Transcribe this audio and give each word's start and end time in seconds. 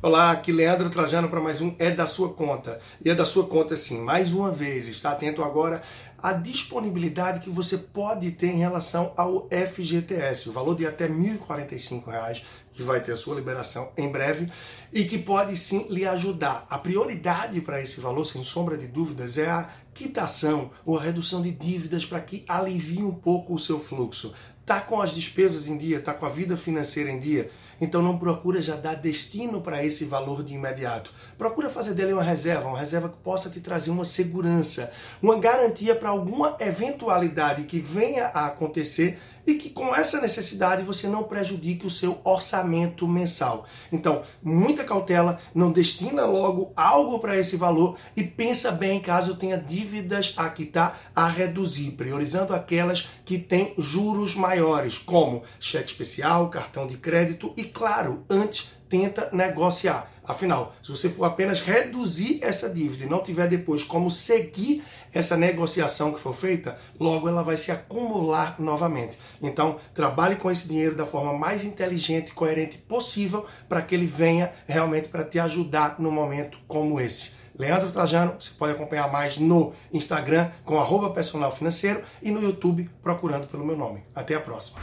Olá, 0.00 0.30
aqui 0.30 0.52
Leandro 0.52 0.88
Trajano 0.90 1.28
para 1.28 1.40
mais 1.40 1.60
um 1.60 1.74
É 1.76 1.90
da 1.90 2.06
Sua 2.06 2.28
Conta. 2.28 2.78
E 3.04 3.10
é 3.10 3.16
da 3.16 3.24
sua 3.24 3.48
conta 3.48 3.76
sim, 3.76 4.00
mais 4.00 4.32
uma 4.32 4.52
vez, 4.52 4.86
está 4.86 5.10
atento 5.10 5.42
agora 5.42 5.82
à 6.22 6.32
disponibilidade 6.32 7.40
que 7.40 7.50
você 7.50 7.76
pode 7.76 8.30
ter 8.30 8.46
em 8.46 8.58
relação 8.58 9.12
ao 9.16 9.48
FGTS, 9.50 10.48
o 10.48 10.52
valor 10.52 10.76
de 10.76 10.86
até 10.86 11.06
R$ 11.06 11.14
1.045, 11.14 12.42
que 12.70 12.82
vai 12.84 13.00
ter 13.00 13.10
a 13.10 13.16
sua 13.16 13.34
liberação 13.34 13.90
em 13.96 14.08
breve 14.08 14.48
e 14.92 15.04
que 15.04 15.18
pode 15.18 15.56
sim 15.56 15.88
lhe 15.90 16.06
ajudar. 16.06 16.64
A 16.70 16.78
prioridade 16.78 17.60
para 17.60 17.82
esse 17.82 18.00
valor, 18.00 18.24
sem 18.24 18.44
sombra 18.44 18.78
de 18.78 18.86
dúvidas, 18.86 19.36
é 19.36 19.50
a 19.50 19.68
quitação 19.92 20.70
ou 20.86 20.96
a 20.96 21.02
redução 21.02 21.42
de 21.42 21.50
dívidas 21.50 22.06
para 22.06 22.20
que 22.20 22.44
alivie 22.46 23.02
um 23.02 23.12
pouco 23.12 23.52
o 23.52 23.58
seu 23.58 23.80
fluxo. 23.80 24.32
Tá 24.68 24.82
com 24.82 25.00
as 25.00 25.14
despesas 25.14 25.66
em 25.66 25.78
dia, 25.78 25.98
tá 25.98 26.12
com 26.12 26.26
a 26.26 26.28
vida 26.28 26.54
financeira 26.54 27.10
em 27.10 27.18
dia, 27.18 27.50
então 27.80 28.02
não 28.02 28.18
procura 28.18 28.60
já 28.60 28.76
dar 28.76 28.96
destino 28.96 29.62
para 29.62 29.82
esse 29.82 30.04
valor 30.04 30.44
de 30.44 30.52
imediato. 30.52 31.10
Procura 31.38 31.70
fazer 31.70 31.94
dele 31.94 32.12
uma 32.12 32.22
reserva, 32.22 32.68
uma 32.68 32.78
reserva 32.78 33.08
que 33.08 33.16
possa 33.24 33.48
te 33.48 33.60
trazer 33.60 33.90
uma 33.90 34.04
segurança, 34.04 34.92
uma 35.22 35.38
garantia 35.38 35.94
para 35.94 36.10
alguma 36.10 36.54
eventualidade 36.60 37.62
que 37.62 37.80
venha 37.80 38.26
a 38.26 38.48
acontecer 38.48 39.18
e 39.48 39.54
que 39.54 39.70
com 39.70 39.96
essa 39.96 40.20
necessidade 40.20 40.82
você 40.82 41.08
não 41.08 41.22
prejudique 41.22 41.86
o 41.86 41.90
seu 41.90 42.20
orçamento 42.22 43.08
mensal. 43.08 43.64
Então, 43.90 44.22
muita 44.42 44.84
cautela, 44.84 45.40
não 45.54 45.72
destina 45.72 46.26
logo 46.26 46.70
algo 46.76 47.18
para 47.18 47.34
esse 47.34 47.56
valor 47.56 47.96
e 48.14 48.22
pensa 48.22 48.70
bem 48.70 49.00
caso 49.00 49.36
tenha 49.36 49.56
dívidas 49.56 50.34
a 50.36 50.50
quitar, 50.50 51.00
a 51.16 51.26
reduzir, 51.26 51.92
priorizando 51.92 52.54
aquelas 52.54 53.08
que 53.24 53.38
têm 53.38 53.72
juros 53.78 54.34
maiores, 54.34 54.98
como 54.98 55.42
cheque 55.58 55.90
especial, 55.90 56.50
cartão 56.50 56.86
de 56.86 56.98
crédito 56.98 57.54
e, 57.56 57.64
claro, 57.64 58.26
antes 58.28 58.76
tenta 58.88 59.28
negociar. 59.32 60.10
Afinal, 60.28 60.74
se 60.82 60.90
você 60.90 61.08
for 61.08 61.24
apenas 61.24 61.62
reduzir 61.62 62.40
essa 62.42 62.68
dívida 62.68 63.04
e 63.04 63.08
não 63.08 63.22
tiver 63.22 63.48
depois 63.48 63.82
como 63.82 64.10
seguir 64.10 64.84
essa 65.12 65.38
negociação 65.38 66.12
que 66.12 66.20
for 66.20 66.34
feita, 66.34 66.78
logo 67.00 67.28
ela 67.28 67.42
vai 67.42 67.56
se 67.56 67.72
acumular 67.72 68.56
novamente. 68.58 69.18
Então, 69.40 69.78
trabalhe 69.94 70.36
com 70.36 70.50
esse 70.50 70.68
dinheiro 70.68 70.94
da 70.94 71.06
forma 71.06 71.32
mais 71.32 71.64
inteligente 71.64 72.28
e 72.28 72.32
coerente 72.32 72.76
possível 72.76 73.46
para 73.68 73.80
que 73.80 73.94
ele 73.94 74.06
venha 74.06 74.52
realmente 74.66 75.08
para 75.08 75.24
te 75.24 75.38
ajudar 75.38 75.96
num 75.98 76.10
momento 76.10 76.58
como 76.68 77.00
esse. 77.00 77.38
Leandro 77.58 77.90
Trajano, 77.90 78.34
você 78.38 78.50
pode 78.56 78.72
acompanhar 78.72 79.10
mais 79.10 79.36
no 79.38 79.72
Instagram 79.92 80.50
com 80.64 80.78
arroba 80.78 81.10
personal 81.10 81.50
financeiro 81.50 82.02
e 82.22 82.30
no 82.30 82.40
YouTube 82.40 82.88
procurando 83.02 83.48
pelo 83.48 83.64
meu 83.64 83.76
nome. 83.76 84.04
Até 84.14 84.34
a 84.34 84.40
próxima. 84.40 84.78